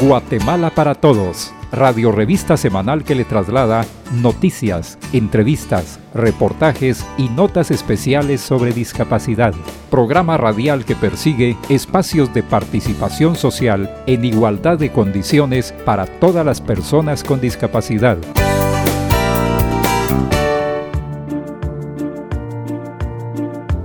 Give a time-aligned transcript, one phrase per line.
[0.00, 8.42] Guatemala para Todos, radio revista semanal que le traslada noticias, entrevistas, reportajes y notas especiales
[8.42, 9.54] sobre discapacidad.
[9.90, 16.60] Programa radial que persigue espacios de participación social en igualdad de condiciones para todas las
[16.60, 18.18] personas con discapacidad.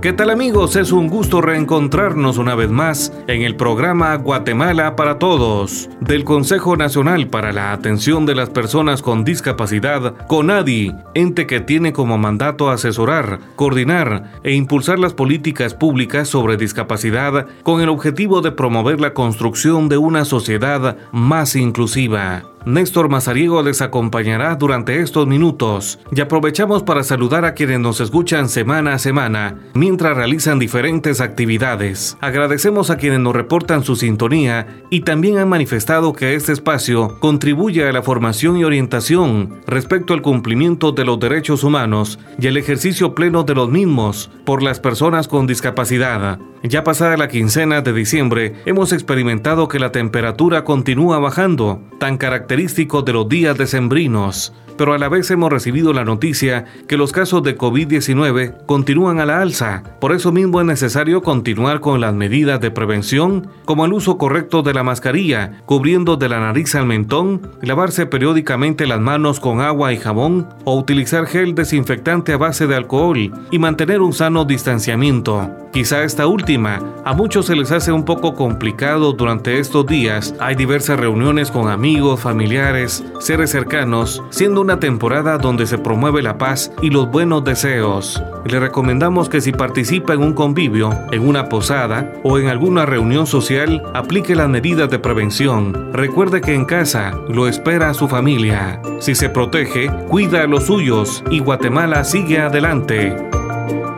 [0.02, 0.74] ¿Qué tal amigos?
[0.74, 6.76] Es un gusto reencontrarnos una vez más en el programa Guatemala para Todos del Consejo
[6.76, 12.68] Nacional para la Atención de las Personas con Discapacidad, CONADI, ente que tiene como mandato
[12.68, 19.14] asesorar, coordinar e impulsar las políticas públicas sobre discapacidad con el objetivo de promover la
[19.14, 22.42] construcción de una sociedad más inclusiva.
[22.64, 28.48] Néstor Mazariego les acompañará durante estos minutos y aprovechamos para saludar a quienes nos escuchan
[28.48, 32.16] semana a semana mientras realizan diferentes actividades.
[32.20, 37.88] Agradecemos a quienes nos reportan su sintonía y también han manifestado que este espacio contribuye
[37.88, 43.14] a la formación y orientación respecto al cumplimiento de los derechos humanos y el ejercicio
[43.14, 46.38] pleno de los mismos por las personas con discapacidad.
[46.62, 53.02] Ya pasada la quincena de diciembre, hemos experimentado que la temperatura continúa bajando, tan característico
[53.02, 57.42] de los días decembrinos pero a la vez hemos recibido la noticia que los casos
[57.42, 59.82] de COVID-19 continúan a la alza.
[60.00, 64.62] Por eso mismo es necesario continuar con las medidas de prevención, como el uso correcto
[64.62, 69.92] de la mascarilla, cubriendo de la nariz al mentón, lavarse periódicamente las manos con agua
[69.92, 75.61] y jabón o utilizar gel desinfectante a base de alcohol y mantener un sano distanciamiento.
[75.72, 80.34] Quizá esta última a muchos se les hace un poco complicado durante estos días.
[80.38, 86.36] Hay diversas reuniones con amigos, familiares, seres cercanos, siendo una temporada donde se promueve la
[86.36, 88.22] paz y los buenos deseos.
[88.44, 93.26] Le recomendamos que si participa en un convivio, en una posada o en alguna reunión
[93.26, 95.90] social, aplique las medidas de prevención.
[95.94, 98.82] Recuerde que en casa lo espera su familia.
[99.00, 103.16] Si se protege, cuida a los suyos y Guatemala sigue adelante.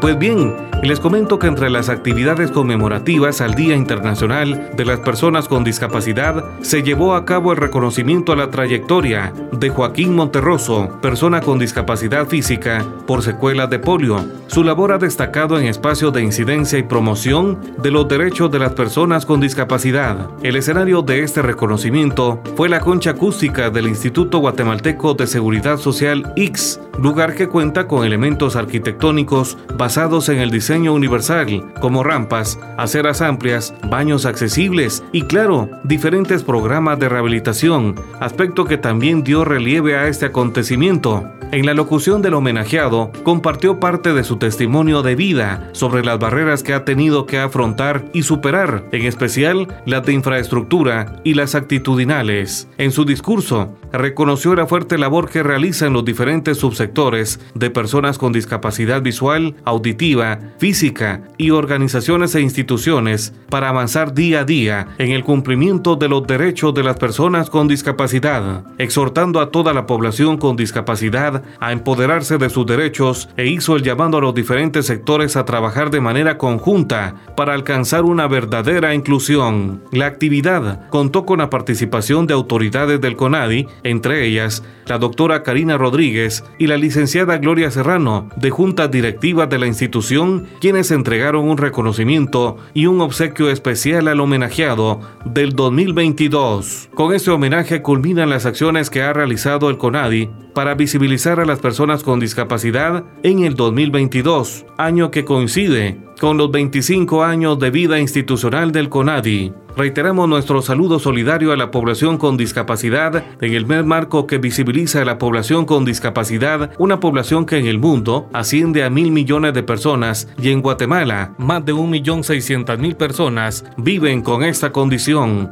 [0.01, 5.49] Pues bien, les comento que entre las actividades conmemorativas al Día Internacional de las Personas
[5.49, 11.41] con Discapacidad se llevó a cabo el reconocimiento a la trayectoria de Joaquín Monterroso, persona
[11.41, 14.27] con discapacidad física por secuelas de polio.
[14.47, 18.75] Su labor ha destacado en espacios de incidencia y promoción de los derechos de las
[18.75, 20.29] personas con discapacidad.
[20.43, 26.31] El escenario de este reconocimiento fue la concha acústica del Instituto Guatemalteco de Seguridad Social
[26.37, 33.21] X, lugar que cuenta con elementos arquitectónicos basados en el diseño universal, como rampas, aceras
[33.23, 40.09] amplias, baños accesibles y claro, diferentes programas de rehabilitación, aspecto que también dio relieve a
[40.09, 41.25] este acontecimiento.
[41.53, 46.65] En la locución del homenajeado, compartió parte de su testimonio de vida sobre las barreras
[46.65, 52.67] que ha tenido que afrontar y superar, en especial las de infraestructura y las actitudinales.
[52.77, 58.33] En su discurso, reconoció la fuerte labor que realizan los diferentes subsectores de personas con
[58.33, 65.23] discapacidad visual, auditiva, física y organizaciones e instituciones para avanzar día a día en el
[65.23, 70.57] cumplimiento de los derechos de las personas con discapacidad, exhortando a toda la población con
[70.57, 75.45] discapacidad a empoderarse de sus derechos e hizo el llamado a los diferentes sectores a
[75.45, 79.83] trabajar de manera conjunta para alcanzar una verdadera inclusión.
[79.93, 85.77] La actividad contó con la participación de autoridades del CONADI, entre ellas la doctora Karina
[85.77, 91.59] Rodríguez y la licenciada Gloria Serrano, de junta directiva de la institución, quienes entregaron un
[91.59, 96.91] reconocimiento y un obsequio especial al homenajeado del 2022.
[96.95, 101.59] Con este homenaje culminan las acciones que ha realizado el CONADI para visibilizar a las
[101.59, 107.99] personas con discapacidad en el 2022, año que coincide con los 25 años de vida
[107.99, 109.53] institucional del CONADI.
[109.77, 115.03] Reiteramos nuestro saludo solidario a la población con discapacidad en el mes marco que visibiliza
[115.03, 119.53] a la población con discapacidad, una población que en el mundo asciende a mil millones
[119.53, 124.71] de personas y en Guatemala más de un millón seiscientas mil personas viven con esta
[124.71, 125.51] condición.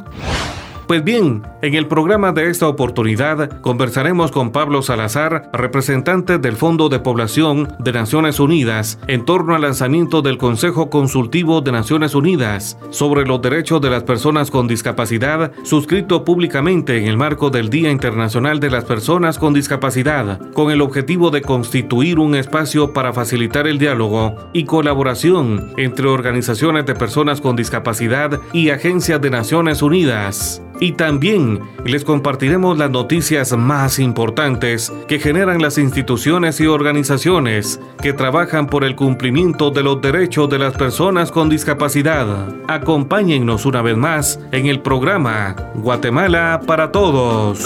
[0.93, 6.91] Pues bien, en el programa de esta oportunidad conversaremos con Pablo Salazar, representante del Fondo
[6.91, 12.77] de Población de Naciones Unidas, en torno al lanzamiento del Consejo Consultivo de Naciones Unidas
[12.91, 17.91] sobre los derechos de las personas con discapacidad, suscrito públicamente en el marco del Día
[17.91, 23.67] Internacional de las Personas con Discapacidad, con el objetivo de constituir un espacio para facilitar
[23.67, 30.61] el diálogo y colaboración entre organizaciones de personas con discapacidad y agencias de Naciones Unidas.
[30.83, 38.13] Y también les compartiremos las noticias más importantes que generan las instituciones y organizaciones que
[38.13, 42.53] trabajan por el cumplimiento de los derechos de las personas con discapacidad.
[42.67, 47.63] Acompáñennos una vez más en el programa Guatemala para Todos.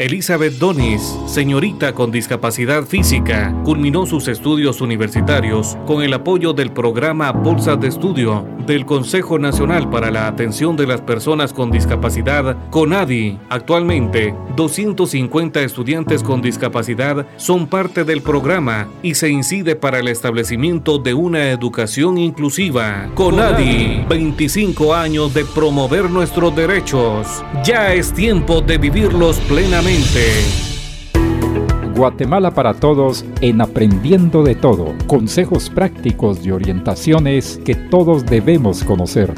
[0.00, 7.32] Elizabeth Donis, señorita con discapacidad física, culminó sus estudios universitarios con el apoyo del programa
[7.32, 13.38] Bolsas de Estudio del Consejo Nacional para la Atención de las Personas con Discapacidad, CONADI.
[13.50, 20.98] Actualmente, 250 estudiantes con discapacidad son parte del programa y se incide para el establecimiento
[20.98, 23.10] de una educación inclusiva.
[23.14, 27.26] CONADI, 25 años de promover nuestros derechos.
[27.64, 29.89] Ya es tiempo de vivirlos plenamente.
[31.96, 34.94] Guatemala para Todos en Aprendiendo de Todo.
[35.08, 39.34] Consejos prácticos y orientaciones que todos debemos conocer.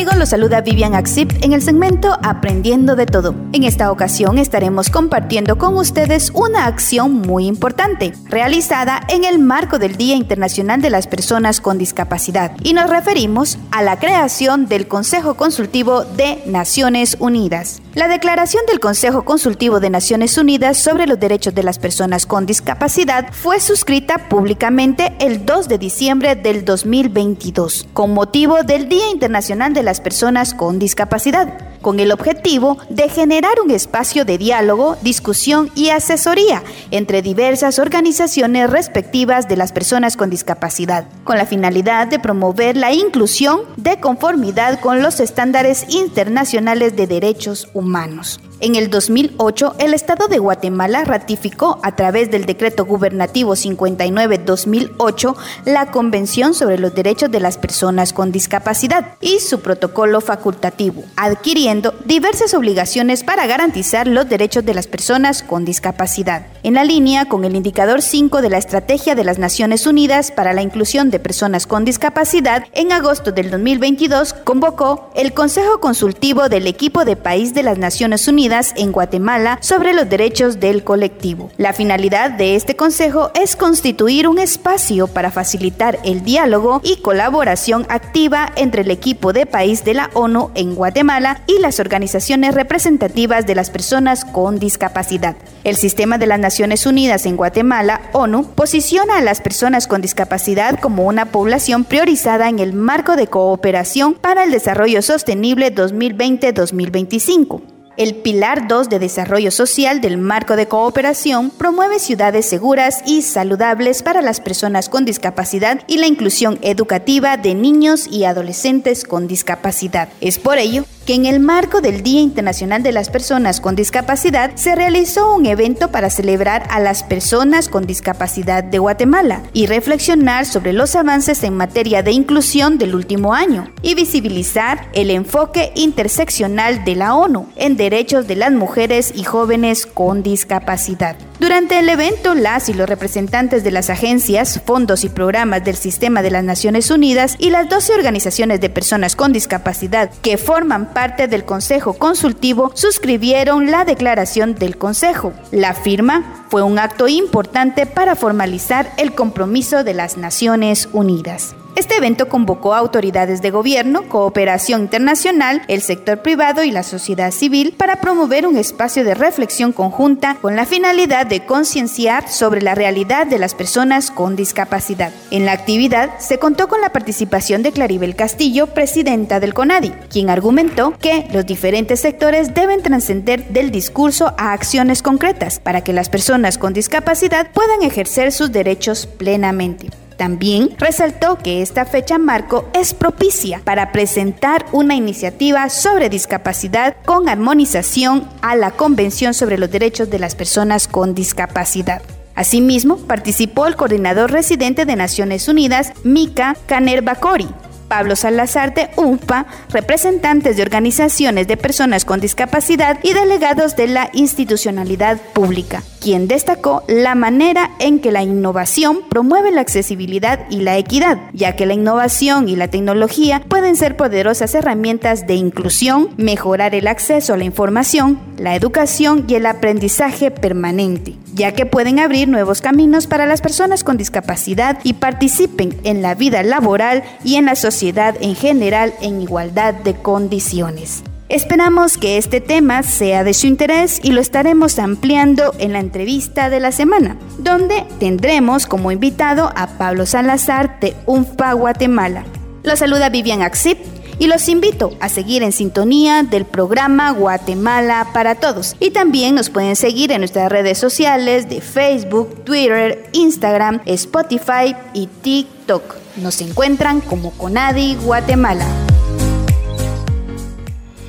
[0.00, 3.34] Amigos, los saluda Vivian Axip en el segmento Aprendiendo de Todo.
[3.52, 9.78] En esta ocasión estaremos compartiendo con ustedes una acción muy importante, realizada en el marco
[9.78, 14.88] del Día Internacional de las Personas con Discapacidad, y nos referimos a la creación del
[14.88, 17.82] Consejo Consultivo de Naciones Unidas.
[17.94, 22.46] La declaración del Consejo Consultivo de Naciones Unidas sobre los Derechos de las Personas con
[22.46, 29.74] Discapacidad fue suscrita públicamente el 2 de diciembre del 2022, con motivo del Día Internacional
[29.74, 35.70] de las Personas con Discapacidad, con el objetivo de generar un espacio de diálogo, discusión
[35.74, 42.18] y asesoría entre diversas organizaciones respectivas de las personas con discapacidad, con la finalidad de
[42.18, 48.40] promover la inclusión de conformidad con los estándares internacionales de derechos humanos.
[48.62, 55.34] En el 2008, el Estado de Guatemala ratificó a través del Decreto Gubernativo 59-2008
[55.64, 61.94] la Convención sobre los Derechos de las Personas con Discapacidad y su protocolo facultativo, adquiriendo
[62.04, 66.46] diversas obligaciones para garantizar los derechos de las personas con discapacidad.
[66.62, 70.52] En la línea con el indicador 5 de la Estrategia de las Naciones Unidas para
[70.52, 76.66] la Inclusión de Personas con Discapacidad, en agosto del 2022 convocó el Consejo Consultivo del
[76.66, 81.52] Equipo de País de las Naciones Unidas en Guatemala sobre los derechos del colectivo.
[81.56, 87.86] La finalidad de este consejo es constituir un espacio para facilitar el diálogo y colaboración
[87.88, 93.46] activa entre el equipo de país de la ONU en Guatemala y las organizaciones representativas
[93.46, 95.36] de las personas con discapacidad.
[95.62, 100.80] El sistema de las Naciones Unidas en Guatemala, ONU, posiciona a las personas con discapacidad
[100.80, 107.79] como una población priorizada en el marco de cooperación para el desarrollo sostenible 2020-2025.
[108.00, 114.02] El Pilar 2 de Desarrollo Social del Marco de Cooperación promueve ciudades seguras y saludables
[114.02, 120.08] para las personas con discapacidad y la inclusión educativa de niños y adolescentes con discapacidad.
[120.22, 124.52] Es por ello que en el marco del Día Internacional de las Personas con Discapacidad
[124.54, 130.46] se realizó un evento para celebrar a las personas con discapacidad de Guatemala y reflexionar
[130.46, 136.84] sobre los avances en materia de inclusión del último año y visibilizar el enfoque interseccional
[136.84, 141.16] de la ONU en derechos de las mujeres y jóvenes con discapacidad.
[141.40, 146.20] Durante el evento, las y los representantes de las agencias, fondos y programas del Sistema
[146.20, 151.28] de las Naciones Unidas y las 12 organizaciones de personas con discapacidad que forman parte
[151.28, 155.32] del Consejo Consultivo suscribieron la declaración del Consejo.
[155.50, 161.54] La firma fue un acto importante para formalizar el compromiso de las Naciones Unidas.
[161.80, 167.30] Este evento convocó a autoridades de gobierno, cooperación internacional, el sector privado y la sociedad
[167.30, 172.74] civil para promover un espacio de reflexión conjunta con la finalidad de concienciar sobre la
[172.74, 175.10] realidad de las personas con discapacidad.
[175.30, 180.28] En la actividad se contó con la participación de Claribel Castillo, presidenta del CONADI, quien
[180.28, 186.10] argumentó que los diferentes sectores deben trascender del discurso a acciones concretas para que las
[186.10, 189.88] personas con discapacidad puedan ejercer sus derechos plenamente.
[190.20, 197.26] También resaltó que esta fecha marco es propicia para presentar una iniciativa sobre discapacidad con
[197.26, 202.02] armonización a la Convención sobre los Derechos de las Personas con Discapacidad.
[202.34, 207.48] Asimismo, participó el coordinador residente de Naciones Unidas, Mika Kaner Bakori,
[207.90, 214.10] Pablo Salazar de UNPA, representantes de organizaciones de personas con discapacidad y delegados de la
[214.12, 220.78] institucionalidad pública, quien destacó la manera en que la innovación promueve la accesibilidad y la
[220.78, 226.76] equidad, ya que la innovación y la tecnología pueden ser poderosas herramientas de inclusión, mejorar
[226.76, 231.16] el acceso a la información, la educación y el aprendizaje permanente.
[231.34, 236.14] Ya que pueden abrir nuevos caminos para las personas con discapacidad y participen en la
[236.14, 241.02] vida laboral y en la sociedad en general en igualdad de condiciones.
[241.28, 246.50] Esperamos que este tema sea de su interés y lo estaremos ampliando en la entrevista
[246.50, 252.24] de la semana, donde tendremos como invitado a Pablo Salazar de UNFPA Guatemala.
[252.64, 253.78] Los saluda Vivian Axip
[254.20, 258.76] y los invito a seguir en sintonía del programa Guatemala para Todos.
[258.78, 265.06] Y también nos pueden seguir en nuestras redes sociales de Facebook, Twitter, Instagram, Spotify y
[265.06, 265.96] TikTok.
[266.16, 268.66] Nos encuentran como Conadi Guatemala.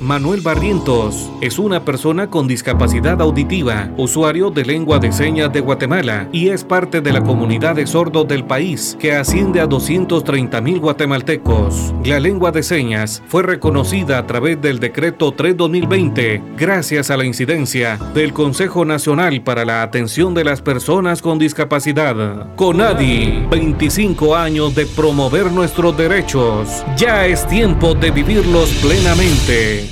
[0.02, 6.28] Manuel Barrientos es una persona con discapacidad auditiva, usuario de lengua de señas de Guatemala
[6.32, 10.80] y es parte de la comunidad de sordos del país, que asciende a 230 mil
[10.80, 11.94] guatemaltecos.
[12.04, 17.96] La lengua de señas fue reconocida a través del decreto 3-2020 gracias a la incidencia
[18.12, 22.56] del Consejo Nacional para la Atención de las Personas con Discapacidad.
[22.56, 26.84] CONADI, 25 años de promover nuestros derechos.
[26.96, 29.91] Ya es tiempo de vivirlos plenamente.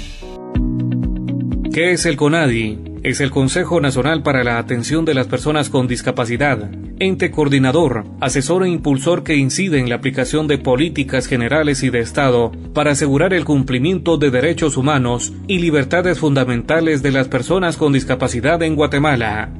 [1.72, 2.78] ¿Qué es el CONADI?
[3.04, 8.64] Es el Consejo Nacional para la Atención de las Personas con Discapacidad, ente coordinador, asesor
[8.64, 13.32] e impulsor que incide en la aplicación de políticas generales y de Estado para asegurar
[13.34, 19.50] el cumplimiento de derechos humanos y libertades fundamentales de las personas con discapacidad en Guatemala.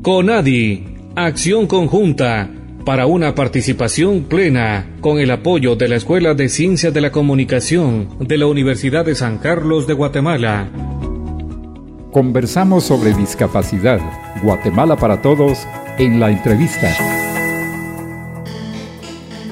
[0.00, 0.84] CONADI,
[1.16, 2.48] acción conjunta
[2.86, 8.08] para una participación plena con el apoyo de la Escuela de Ciencias de la Comunicación
[8.20, 10.70] de la Universidad de San Carlos de Guatemala.
[12.12, 14.00] Conversamos sobre discapacidad.
[14.42, 15.66] Guatemala para todos
[15.98, 17.17] en la entrevista.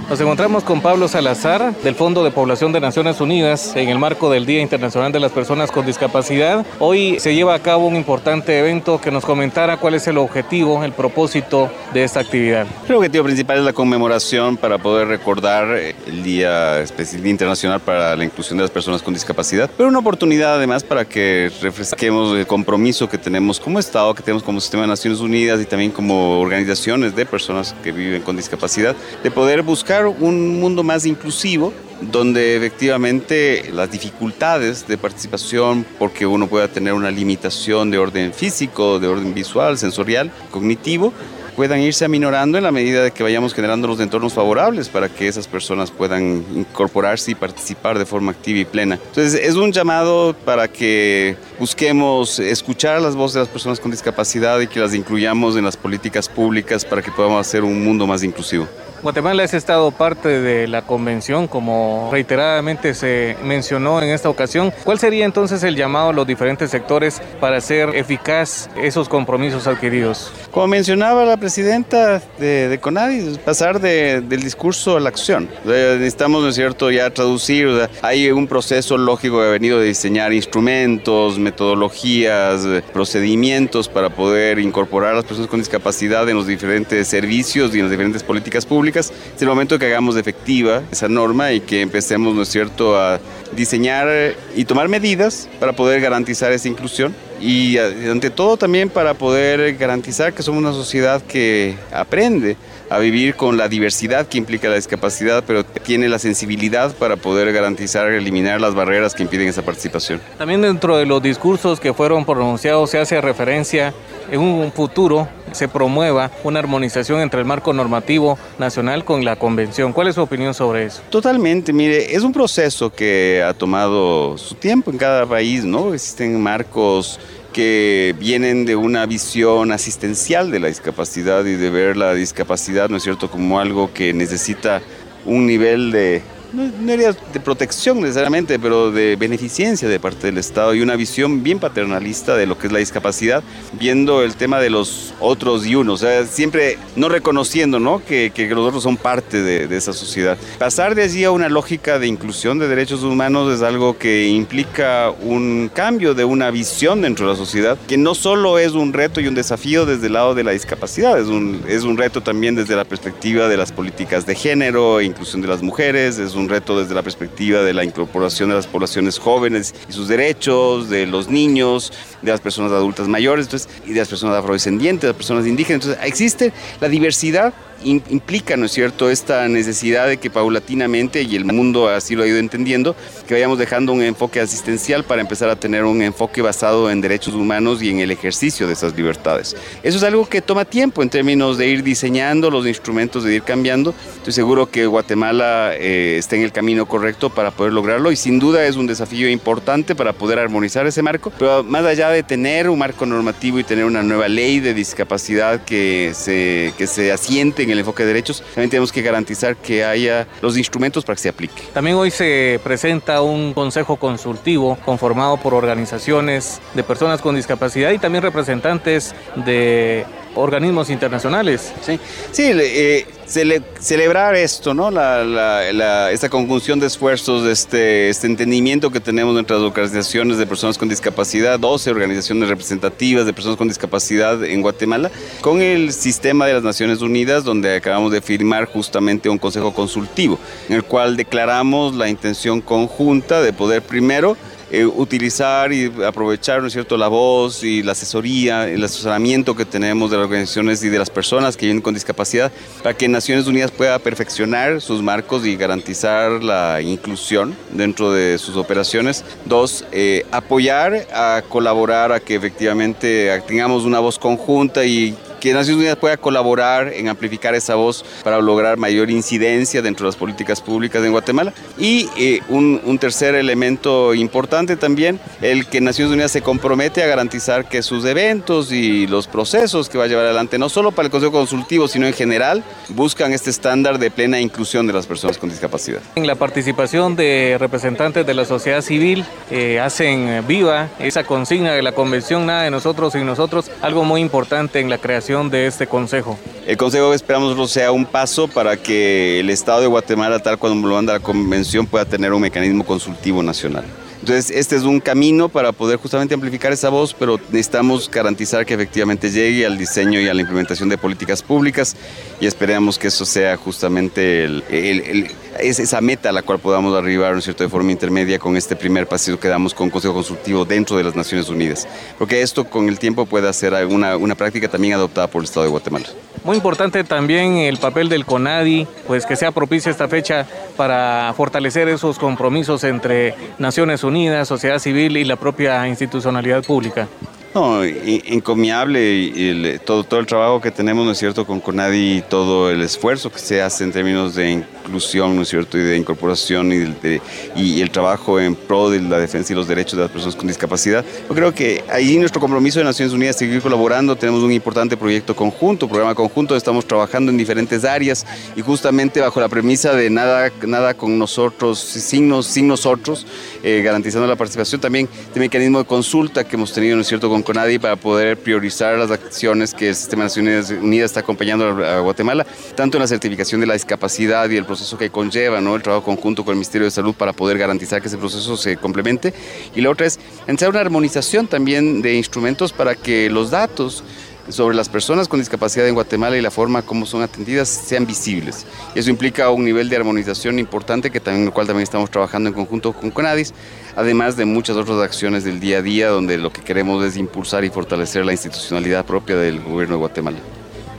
[0.09, 4.31] Nos encontramos con Pablo Salazar del Fondo de Población de Naciones Unidas en el marco
[4.31, 6.65] del Día Internacional de las Personas con Discapacidad.
[6.79, 10.85] Hoy se lleva a cabo un importante evento que nos comentara cuál es el objetivo,
[10.85, 12.69] el propósito de esta actividad.
[12.89, 16.85] El objetivo principal es la conmemoración para poder recordar el Día
[17.25, 21.51] Internacional para la Inclusión de las Personas con Discapacidad, pero una oportunidad además para que
[21.61, 25.65] refresquemos el compromiso que tenemos como Estado, que tenemos como Sistema de Naciones Unidas y
[25.65, 28.95] también como organizaciones de personas que viven con discapacidad,
[29.25, 36.47] de poder buscar un mundo más inclusivo donde efectivamente las dificultades de participación, porque uno
[36.47, 41.13] pueda tener una limitación de orden físico, de orden visual, sensorial, cognitivo,
[41.57, 45.27] puedan irse aminorando en la medida de que vayamos generando los entornos favorables para que
[45.27, 48.99] esas personas puedan incorporarse y participar de forma activa y plena.
[49.07, 54.61] Entonces es un llamado para que busquemos escuchar las voces de las personas con discapacidad
[54.61, 58.23] y que las incluyamos en las políticas públicas para que podamos hacer un mundo más
[58.23, 58.69] inclusivo.
[59.03, 64.73] Guatemala es estado parte de la convención, como reiteradamente se mencionó en esta ocasión.
[64.85, 70.33] ¿Cuál sería entonces el llamado a los diferentes sectores para hacer eficaz esos compromisos adquiridos?
[70.51, 75.49] Como mencionaba la presidenta de, de CONADI, pasar del discurso a la acción.
[75.65, 77.69] necesitamos, ¿no es cierto?, ya traducir.
[78.03, 85.13] hay un proceso lógico que ha venido de diseñar instrumentos, metodologías, procedimientos para poder incorporar
[85.13, 88.86] a las personas con discapacidad en los diferentes servicios y en las diferentes políticas públicas
[88.95, 93.21] es el momento que hagamos efectiva esa norma y que empecemos, ¿no es cierto?, a
[93.53, 94.09] diseñar
[94.55, 100.33] y tomar medidas para poder garantizar esa inclusión y ante todo también para poder garantizar
[100.33, 102.57] que somos una sociedad que aprende
[102.89, 107.53] a vivir con la diversidad que implica la discapacidad, pero tiene la sensibilidad para poder
[107.53, 110.21] garantizar, eliminar las barreras que impiden esa participación.
[110.39, 113.93] También dentro de los discursos que fueron pronunciados se hace referencia
[114.31, 119.93] en un futuro se promueva una armonización entre el marco normativo nacional con la convención.
[119.93, 121.03] ¿Cuál es su opinión sobre eso?
[121.11, 125.95] Totalmente, mire, es un proceso que ha tomado su tiempo en cada país, ¿no?
[125.95, 127.19] Existen marcos
[127.53, 132.99] que vienen de una visión asistencial de la discapacidad y de ver la discapacidad, ¿no
[132.99, 134.83] es cierto?, como algo que necesita
[135.25, 136.23] un nivel de
[136.53, 141.43] no, era de protección necesariamente, pero de beneficencia de parte del Estado y una visión
[141.43, 145.75] bien paternalista de lo que es la discapacidad, viendo el tema de los otros y
[145.75, 148.03] unos, o sea, siempre no reconociendo ¿no?
[148.05, 150.39] Que, que los otros son parte de, esa sociedad.
[150.59, 155.11] Pasar de allí a una lógica de inclusión de derechos humanos es algo que implica
[155.23, 159.21] un cambio de una visión dentro de la sociedad, que no solo es un reto
[159.21, 162.55] y un desafío desde el lado de la discapacidad, es un, es un reto también
[162.55, 166.79] desde la perspectiva de las políticas de género, inclusión de las mujeres, es un reto
[166.79, 171.29] desde la perspectiva de la incorporación de las poblaciones jóvenes y sus derechos, de los
[171.29, 175.85] niños, de las personas adultas mayores y de las personas afrodescendientes, de las personas indígenas.
[175.85, 181.45] Entonces, existe la diversidad implica, ¿no es cierto?, esta necesidad de que paulatinamente, y el
[181.45, 185.57] mundo así lo ha ido entendiendo, que vayamos dejando un enfoque asistencial para empezar a
[185.57, 189.57] tener un enfoque basado en derechos humanos y en el ejercicio de esas libertades.
[189.83, 193.43] Eso es algo que toma tiempo en términos de ir diseñando los instrumentos, de ir
[193.43, 193.95] cambiando.
[194.17, 198.39] Estoy seguro que Guatemala eh, está en el camino correcto para poder lograrlo y sin
[198.39, 202.69] duda es un desafío importante para poder armonizar ese marco, pero más allá de tener
[202.69, 207.66] un marco normativo y tener una nueva ley de discapacidad que se, que se asiente
[207.67, 211.23] en el enfoque de derechos, también tenemos que garantizar que haya los instrumentos para que
[211.23, 211.63] se aplique.
[211.73, 217.99] También hoy se presenta un consejo consultivo conformado por organizaciones de personas con discapacidad y
[217.99, 220.05] también representantes de
[220.35, 221.73] organismos internacionales.
[221.83, 221.99] Sí,
[222.33, 224.91] sí eh, celebrar esto, ¿no?
[224.91, 230.79] La, esta conjunción de esfuerzos, este, este entendimiento que tenemos entre las organizaciones de personas
[230.79, 236.55] con discapacidad, 12 organizaciones representativas de personas con discapacidad en Guatemala, con el sistema de
[236.55, 241.95] las Naciones Unidas, donde acabamos de firmar justamente un consejo consultivo, en el cual declaramos
[241.95, 244.37] la intención conjunta de poder primero
[244.71, 249.65] eh, utilizar y aprovechar, ¿no es cierto?, la voz y la asesoría, el asesoramiento que
[249.65, 252.51] tenemos de las organizaciones y de las personas que viven con discapacidad
[252.83, 258.57] para que Naciones Unidas pueda perfeccionar sus marcos y garantizar la inclusión dentro de sus
[258.57, 259.25] operaciones.
[259.45, 265.81] Dos, eh, apoyar a colaborar a que efectivamente tengamos una voz conjunta y que Naciones
[265.81, 270.61] Unidas pueda colaborar en amplificar esa voz para lograr mayor incidencia dentro de las políticas
[270.61, 271.53] públicas en Guatemala.
[271.79, 277.69] Y eh, un, tercer elemento importante también, el que Naciones Unidas se compromete a garantizar
[277.69, 281.13] que sus eventos y los procesos que va a llevar adelante, no solo para el
[281.13, 285.51] Consejo Consultivo, sino en general, buscan este estándar de plena inclusión de las personas con
[285.51, 286.01] discapacidad.
[286.15, 291.83] En la participación de representantes de la sociedad civil eh, hacen viva esa consigna de
[291.83, 295.89] la Convención Nada de Nosotros y Nosotros, algo muy importante en la creación de este
[295.89, 296.39] Consejo?
[296.69, 300.95] El Consejo esperamos sea un paso para que el Estado de Guatemala, tal como lo
[300.95, 303.85] manda la Convención, pueda tener un mecanismo consultivo nacional.
[304.21, 308.75] Entonces, este es un camino para poder justamente amplificar esa voz, pero necesitamos garantizar que
[308.75, 311.97] efectivamente llegue al diseño y a la implementación de políticas públicas
[312.41, 317.39] y esperamos que eso sea justamente el, esa meta a la cual podamos arribar, ¿no
[317.39, 320.97] es cierto?, de forma intermedia con este primer paseo que damos con Consejo Consultivo dentro
[320.97, 321.87] de las Naciones Unidas.
[322.19, 325.65] Porque esto con el tiempo puede ser una, una práctica también adoptada por el Estado
[325.65, 326.07] de Guatemala.
[326.45, 330.47] Muy importante también el papel del CONADI, pues que sea propicia esta fecha
[330.77, 337.09] para fortalecer esos compromisos entre Naciones Unidas, sociedad civil y la propia institucionalidad pública.
[337.57, 342.71] No, encomiable todo, todo el trabajo que tenemos, ¿no es cierto?, con CONADI y todo
[342.71, 346.71] el esfuerzo que se hace en términos de inclusión, ¿no es cierto?, y de incorporación
[346.71, 350.49] y, el trabajo en pro de la defensa y los derechos de las personas con
[350.49, 351.03] discapacidad.
[351.31, 354.95] Yo creo que ahí nuestro compromiso de Naciones Unidas es seguir colaborando, tenemos un importante
[354.99, 360.11] proyecto conjunto, programa conjunto, estamos trabajando en diferentes áreas y justamente bajo la premisa de
[360.11, 363.27] nada, nada con nosotros, sin, sin nosotros,
[363.63, 367.31] eh, garantizando la participación también de mecanismo de consulta que hemos tenido, ¿no es cierto?,
[367.47, 371.65] con nadie para poder priorizar las acciones que el Sistema de Naciones Unidas está acompañando
[371.85, 375.77] a Guatemala, tanto en la certificación de la discapacidad y el proceso que conlleva, ¿no?
[375.77, 378.77] el trabajo conjunto con el Ministerio de Salud para poder garantizar que ese proceso se
[378.77, 379.33] complemente.
[379.77, 384.03] Y la otra es entrar una armonización también de instrumentos para que los datos
[384.49, 388.67] sobre las personas con discapacidad en Guatemala y la forma como son atendidas sean visibles.
[388.95, 392.55] Eso implica un nivel de armonización importante que también, el cual también estamos trabajando en
[392.55, 393.55] conjunto con CONADIS,
[393.97, 397.65] además de muchas otras acciones del día a día donde lo que queremos es impulsar
[397.65, 400.39] y fortalecer la institucionalidad propia del gobierno de Guatemala.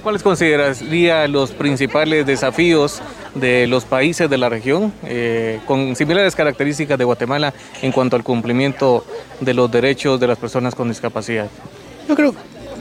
[0.04, 3.02] ¿Cuáles consideraría los principales desafíos
[3.36, 8.24] de los países de la región eh, con similares características de Guatemala en cuanto al
[8.24, 9.06] cumplimiento
[9.42, 11.50] de los derechos de las personas con discapacidad?
[12.08, 12.34] Yo creo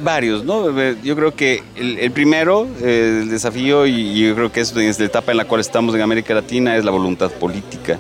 [0.03, 0.71] varios, ¿no?
[1.03, 5.33] Yo creo que el, primero, el desafío, y yo creo que es, es la etapa
[5.33, 7.99] en la cual estamos en América Latina, es la voluntad política.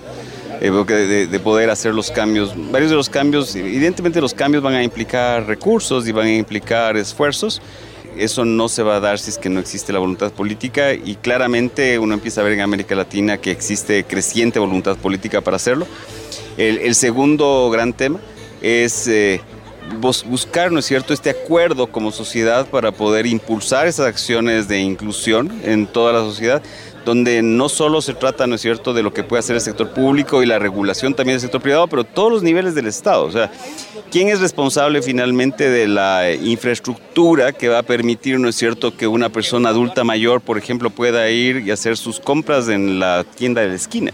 [0.61, 2.55] Eh, de, de, poder hacer los cambios.
[2.71, 6.97] Varios de los cambios, evidentemente los cambios van a implicar recursos y van a implicar
[6.97, 7.61] esfuerzos.
[8.17, 11.17] Eso no se va a dar si es que no existe la voluntad política y
[11.17, 15.87] claramente uno empieza a ver en América Latina que existe creciente voluntad política para hacerlo.
[16.57, 18.19] El, segundo gran tema
[18.63, 19.07] es...
[19.09, 19.41] Eh,
[20.01, 25.53] buscar, ¿no es cierto?, este acuerdo como sociedad para poder impulsar esas acciones de inclusión
[25.65, 26.63] en toda la sociedad,
[27.05, 29.91] donde no solo se trata, ¿no es cierto?, de lo que puede hacer el sector
[29.91, 33.25] público y la regulación también del sector privado, pero todos los niveles del Estado.
[33.25, 33.51] O sea,
[34.11, 39.07] ¿quién es responsable finalmente de la infraestructura que va a permitir, ¿no es cierto?, que
[39.07, 43.63] una persona adulta mayor, por ejemplo, pueda ir y hacer sus compras en la tienda
[43.63, 44.13] de la esquina?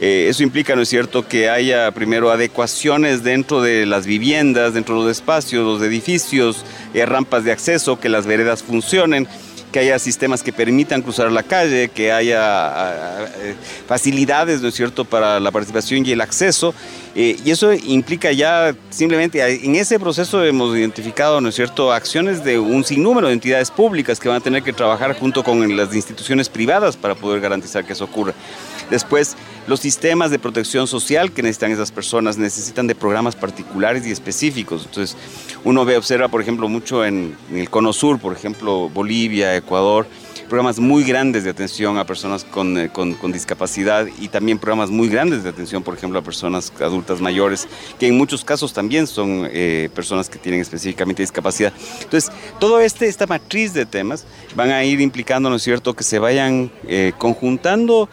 [0.00, 4.94] Eh, eso implica, ¿no es cierto?, que haya primero adecuaciones dentro de las viviendas, dentro
[4.94, 9.28] de los espacios, los edificios, eh, rampas de acceso, que las veredas funcionen.
[9.70, 13.54] que haya sistemas que permitan cruzar la calle, que haya eh,
[13.86, 16.74] facilidades, ¿no es cierto?, para la participación y el acceso.
[17.14, 22.58] Y eso implica ya simplemente, en ese proceso hemos identificado, ¿no es cierto?, acciones de
[22.58, 26.48] un sinnúmero de entidades públicas que van a tener que trabajar junto con las instituciones
[26.48, 28.34] privadas para poder garantizar que eso ocurra.
[28.90, 34.10] Después, los sistemas de protección social que necesitan esas personas necesitan de programas particulares y
[34.10, 34.84] específicos.
[34.84, 35.16] Entonces,
[35.64, 40.06] uno ve, observa, por ejemplo, mucho en, el Cono Sur, por ejemplo, Bolivia, Ecuador,
[40.48, 45.08] programas muy grandes de atención a personas con, eh, con, discapacidad y también programas muy
[45.08, 47.68] grandes de atención, por ejemplo, a personas adultas mayores,
[48.00, 51.72] que en muchos casos también son eh, personas que tienen específicamente discapacidad.
[52.02, 54.26] Entonces, todo este, esta matriz de temas
[54.56, 58.08] van a ir implicando, ¿no es cierto?, que se vayan eh, conjuntando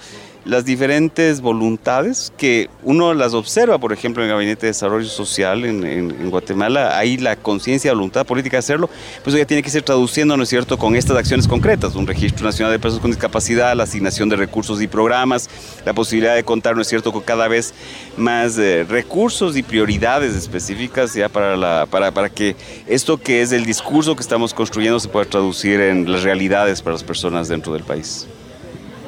[0.47, 5.65] las diferentes voluntades que uno las observa, por ejemplo, en el Gabinete de Desarrollo Social
[5.65, 8.89] en, Guatemala, hay la conciencia, voluntad política de hacerlo,
[9.23, 12.45] pues ya tiene que ser traduciendo, ¿no es cierto?, con estas acciones concretas, un registro
[12.45, 15.49] nacional de personas con discapacidad, la asignación de recursos y programas,
[15.85, 17.73] la posibilidad de contar, ¿no es cierto?, con cada vez
[18.15, 22.55] más eh, recursos y prioridades específicas ya para, la, para, para que
[22.87, 26.93] esto que es el discurso que estamos construyendo se pueda traducir en las realidades para
[26.93, 28.27] las personas dentro del país.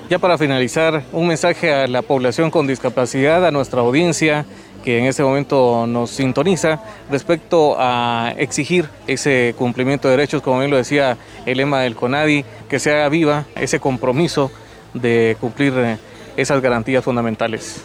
[0.10, 4.43] Ya para finalizar, un mensaje a la población con discapacidad, a nuestra audiencia
[4.84, 10.72] que en este momento nos sintoniza respecto a exigir ese cumplimiento de derechos, como bien
[10.72, 14.50] lo decía el lema del CONADI, que se haga viva ese compromiso
[14.95, 15.98] de cumplir eh,
[16.38, 17.84] esas garantías fundamentales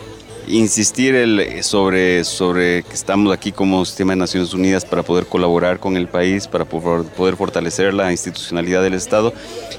[0.49, 1.15] insistir
[1.63, 2.23] sobre,
[2.83, 6.65] que estamos aquí como sistema de Naciones Unidas para poder colaborar con el país, para
[6.65, 9.33] poder fortalecer la institucionalidad del Estado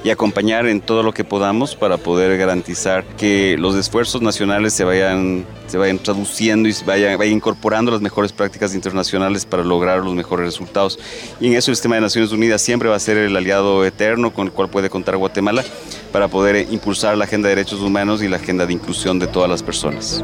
[0.04, 4.84] y acompañar en todo lo que podamos para poder garantizar que los esfuerzos nacionales se
[4.84, 10.04] vayan, se vayan traduciendo y se vayan, vayan incorporando las mejores prácticas internacionales para lograr
[10.04, 11.00] los mejores resultados.
[11.40, 14.34] Y en eso el sistema de Naciones Unidas siempre va a ser el aliado eterno
[14.34, 15.64] con el cual puede contar Guatemala
[16.12, 19.50] para poder impulsar la agenda de derechos humanos y la agenda de inclusión de todas
[19.50, 20.24] las personas.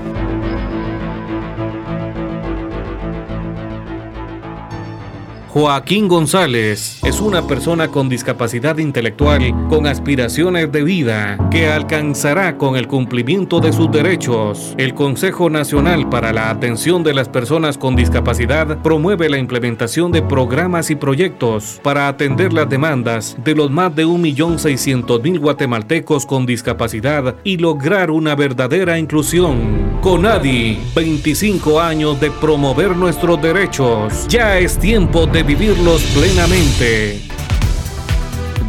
[5.53, 12.77] Joaquín González es una persona con discapacidad intelectual con aspiraciones de vida que alcanzará con
[12.77, 14.73] el cumplimiento de sus derechos.
[14.77, 20.21] El Consejo Nacional para la Atención de las Personas con Discapacidad promueve la implementación de
[20.21, 27.35] programas y proyectos para atender las demandas de los más de 1.600.000 guatemaltecos con discapacidad
[27.43, 29.91] y lograr una verdadera inclusión.
[30.01, 34.25] CONADI, 25 años de promover nuestros derechos.
[34.29, 37.21] Ya es tiempo de vivirlos plenamente.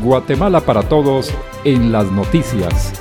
[0.03, 1.33] Guatemala para todos
[1.65, 2.93] en las noticias.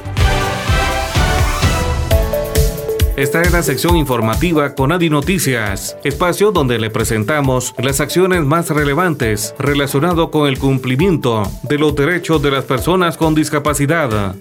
[3.18, 8.70] Esta es la sección informativa con Adi Noticias, espacio donde le presentamos las acciones más
[8.70, 14.36] relevantes relacionado con el cumplimiento de los derechos de las personas con discapacidad.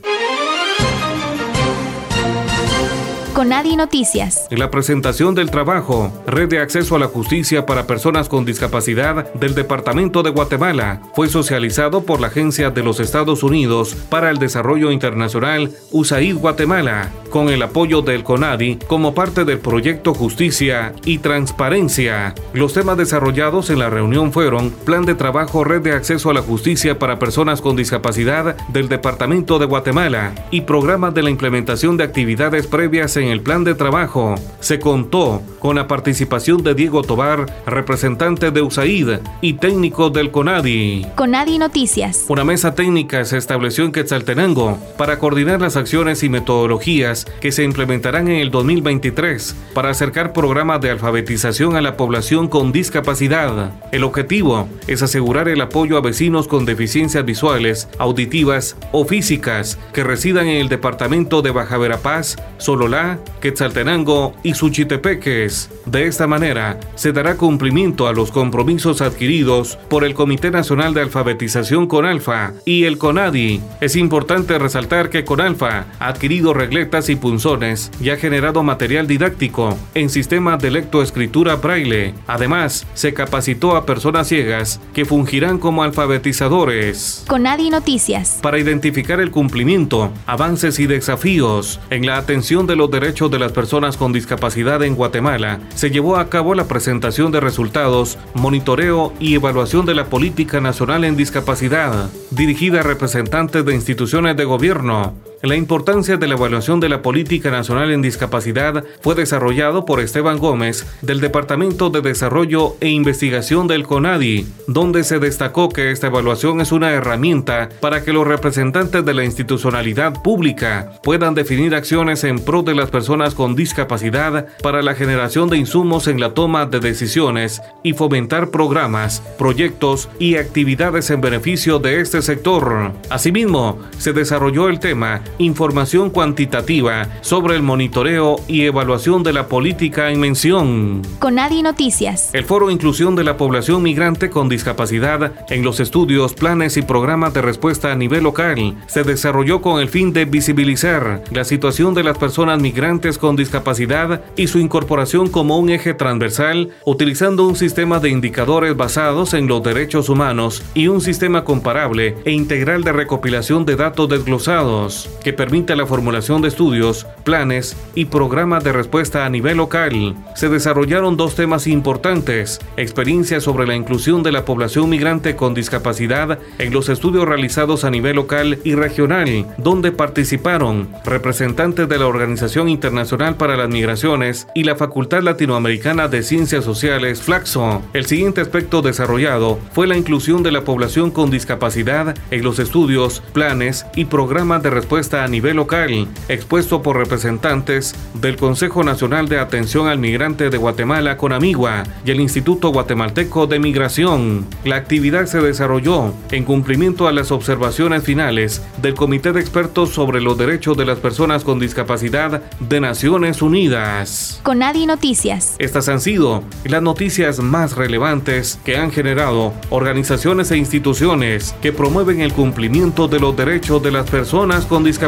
[3.33, 4.49] Conadi Noticias.
[4.51, 9.55] La presentación del trabajo, Red de Acceso a la Justicia para Personas con Discapacidad del
[9.55, 14.91] Departamento de Guatemala, fue socializado por la Agencia de los Estados Unidos para el Desarrollo
[14.91, 22.35] Internacional USAID Guatemala, con el apoyo del CONADI como parte del proyecto Justicia y Transparencia.
[22.53, 26.43] Los temas desarrollados en la reunión fueron Plan de Trabajo Red de Acceso a la
[26.43, 32.05] Justicia para Personas con Discapacidad del Departamento de Guatemala y programas de la implementación de
[32.05, 37.47] actividades previas en el plan de trabajo se contó con la participación de Diego Tobar,
[37.67, 41.07] representante de USAID y técnico del CONADI.
[41.15, 42.25] CONADI Noticias.
[42.29, 47.63] Una mesa técnica se estableció en Quetzaltenango para coordinar las acciones y metodologías que se
[47.65, 53.73] implementarán en el 2023 para acercar programas de alfabetización a la población con discapacidad.
[53.93, 60.05] El objetivo es asegurar el apoyo a vecinos con deficiencias visuales, auditivas o físicas que
[60.05, 63.10] residan en el departamento de Baja Verapaz, Sololá,
[63.41, 65.71] Quetzaltenango y Suchitepeques.
[65.87, 71.01] De esta manera, se dará cumplimiento a los compromisos adquiridos por el Comité Nacional de
[71.01, 73.61] Alfabetización CONALFA y el CONADI.
[73.81, 79.77] Es importante resaltar que CONALFA ha adquirido regletas y punzones y ha generado material didáctico
[79.95, 82.15] en sistemas de lectoescritura braille.
[82.27, 87.25] Además, se capacitó a personas ciegas que fungirán como alfabetizadores.
[87.29, 88.39] CONADI Noticias.
[88.43, 93.53] Para identificar el cumplimiento, avances y desafíos en la atención de los derechos de las
[93.53, 99.35] personas con discapacidad en Guatemala, se llevó a cabo la presentación de resultados, monitoreo y
[99.35, 105.57] evaluación de la Política Nacional en Discapacidad, dirigida a representantes de instituciones de gobierno, La
[105.57, 110.87] importancia de la evaluación de la política nacional en discapacidad fue desarrollado por Esteban Gómez
[111.01, 116.73] del Departamento de Desarrollo e Investigación del CONADI, donde se destacó que esta evaluación es
[116.73, 122.63] una herramienta para que los representantes de la institucionalidad pública puedan definir acciones en pro
[122.63, 127.63] de las personas con discapacidad para la generación de insumos en la toma de decisiones
[127.83, 132.93] y fomentar programas, proyectos y actividades en beneficio de este sector.
[133.09, 140.11] Asimismo, se desarrolló el tema Información cuantitativa sobre el monitoreo y evaluación de la política
[140.11, 141.03] en mención.
[141.19, 142.31] Conadi Noticias.
[142.35, 147.33] El Foro Inclusión de la Población Migrante con Discapacidad en los estudios, planes y programas
[147.35, 152.03] de respuesta a nivel local se desarrolló con el fin de visibilizar la situación de
[152.03, 157.99] las personas migrantes con discapacidad y su incorporación como un eje transversal utilizando un sistema
[158.01, 163.65] de indicadores basados en los derechos humanos y un sistema comparable e integral de recopilación
[163.65, 169.31] de datos desglosados que permita la formulación de estudios, planes y programas de respuesta a
[169.31, 170.15] nivel local.
[170.35, 176.39] Se desarrollaron dos temas importantes, experiencias sobre la inclusión de la población migrante con discapacidad
[176.59, 182.69] en los estudios realizados a nivel local y regional, donde participaron representantes de la Organización
[182.69, 187.83] Internacional para las Migraciones y la Facultad Latinoamericana de Ciencias Sociales, Flaxo.
[187.93, 193.23] El siguiente aspecto desarrollado fue la inclusión de la población con discapacidad en los estudios,
[193.33, 199.39] planes y programas de respuesta a nivel local, expuesto por representantes del Consejo Nacional de
[199.39, 204.47] Atención al Migrante de Guatemala, Conamigua, y el Instituto Guatemalteco de Migración.
[204.65, 210.21] La actividad se desarrolló en cumplimiento a las observaciones finales del Comité de Expertos sobre
[210.21, 214.41] los Derechos de las Personas con Discapacidad de Naciones Unidas.
[214.43, 215.57] Conadi Noticias.
[215.59, 222.21] Estas han sido las noticias más relevantes que han generado organizaciones e instituciones que promueven
[222.21, 225.00] el cumplimiento de los derechos de las personas con discapacidad.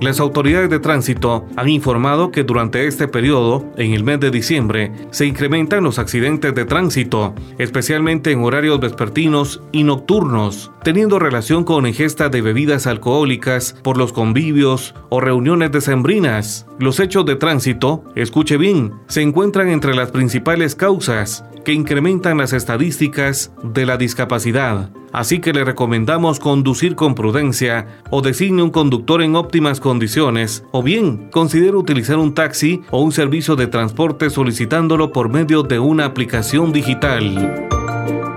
[0.00, 4.92] Las autoridades de tránsito han informado que durante este periodo, en el mes de diciembre,
[5.10, 11.86] se incrementan los accidentes de tránsito, especialmente en horarios vespertinos y nocturnos, teniendo relación con
[11.86, 16.66] ingesta de bebidas alcohólicas por los convivios o reuniones decembrinas.
[16.78, 22.54] Los hechos de tránsito, escuche bien, se encuentran entre las principales causas que incrementan las
[22.54, 24.88] estadísticas de la discapacidad.
[25.12, 30.82] Así que le recomendamos conducir con prudencia o designe un conductor en óptimas condiciones o
[30.82, 36.06] bien considere utilizar un taxi o un servicio de transporte solicitándolo por medio de una
[36.06, 37.68] aplicación digital.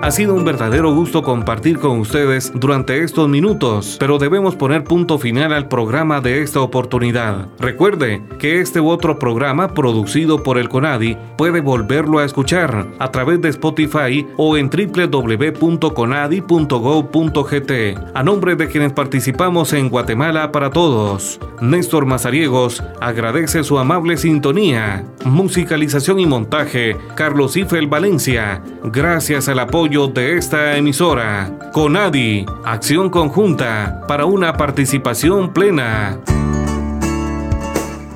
[0.04, 5.20] Ha sido un verdadero gusto compartir con ustedes durante estos minutos, pero debemos poner punto
[5.20, 7.50] final al programa de esta oportunidad.
[7.60, 13.12] Recuerde que este u otro programa producido por el CONADI puede volverlo a escuchar a
[13.12, 17.72] través de Spotify o en www.conadi.gov.gt.
[18.16, 25.06] A nombre de quienes participamos en Guatemala para Todos, Néstor Mazariegos agradece su amable sintonía.
[25.26, 28.64] Musicalización y montaje, Carlos Ifel Valencia.
[28.84, 29.60] Gracias al
[29.92, 31.52] de esta emisora.
[31.74, 36.18] Conadi, acción conjunta para una participación plena.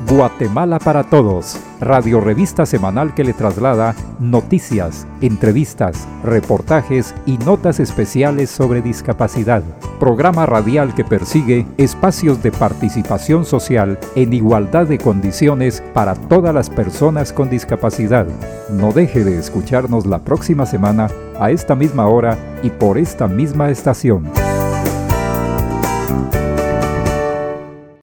[0.08, 8.52] Guatemala para Todos, radio revista semanal que le traslada noticias, entrevistas, reportajes y notas especiales
[8.52, 9.64] sobre discapacidad.
[10.00, 16.70] Programa radial que persigue espacios de participación social en igualdad de condiciones para todas las
[16.70, 18.28] personas con discapacidad.
[18.70, 21.08] No deje de escucharnos la próxima semana
[21.40, 24.26] a esta misma hora y por esta misma estación.